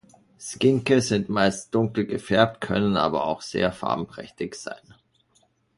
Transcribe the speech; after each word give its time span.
Skinke 0.39 0.99
sind 1.03 1.29
meist 1.29 1.75
dunkel 1.75 2.07
gefärbt, 2.07 2.59
können 2.59 2.97
aber 2.97 3.25
auch 3.27 3.41
sehr 3.41 3.71
farbenprächtig 3.71 4.55
sein. 4.55 4.81